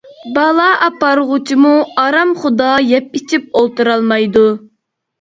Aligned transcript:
بالا 0.37 0.63
ئاپارغۇچىمۇ 0.85 1.75
ئارام 2.05 2.33
خۇدا 2.41 2.73
يەپ-ئىچىپ 2.95 3.49
ئولتۇرالمايدۇ. 3.63 4.47